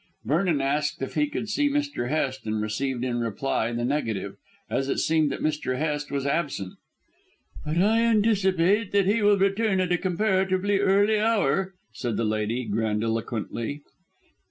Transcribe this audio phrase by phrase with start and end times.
[0.25, 2.09] Vernon asked if he could see Mr.
[2.09, 4.35] Hest and received a reply in the negative,
[4.67, 5.77] as it seemed that Mr.
[5.77, 6.73] Hest was absent.
[7.63, 12.65] "But I anticipate that he will return at a comparatively early hour," said the lady
[12.65, 13.81] grandiloquently.